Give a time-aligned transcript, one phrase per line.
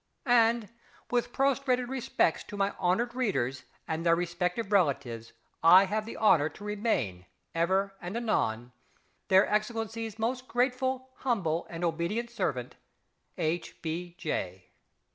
[0.25, 0.69] And,
[1.11, 6.49] with prostrated respects to my honoured readers and their respective relatives, I have the honour
[6.49, 8.71] to remain, ever and anon,
[9.27, 12.77] Their Excellencies most grateful, humble, and obedient servant,
[13.37, 13.79] H.
[13.83, 14.15] B.
[14.17, 14.71] J.